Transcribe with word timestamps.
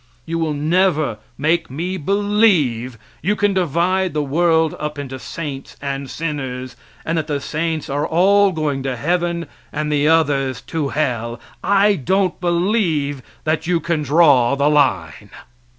You 0.25 0.39
will 0.39 0.55
never 0.55 1.19
make 1.37 1.69
me 1.69 1.95
believe 1.95 2.97
you 3.21 3.35
can 3.35 3.53
divide 3.53 4.15
the 4.15 4.23
world 4.23 4.75
up 4.79 4.97
into 4.97 5.19
saints 5.19 5.77
and 5.79 6.09
sinners, 6.09 6.75
and 7.05 7.19
that 7.19 7.27
the 7.27 7.39
saints 7.39 7.87
are 7.87 8.07
all 8.07 8.51
going 8.51 8.81
to 8.81 8.95
heaven 8.95 9.45
and 9.71 9.91
the 9.91 10.07
others 10.07 10.59
to 10.61 10.89
hell. 10.89 11.39
I 11.63 11.93
don't 11.97 12.41
believe 12.41 13.21
that 13.43 13.67
you 13.67 13.79
can 13.79 14.01
draw 14.01 14.55
the 14.55 14.71
line. 14.71 15.29